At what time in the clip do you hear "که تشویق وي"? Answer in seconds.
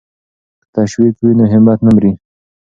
0.61-1.31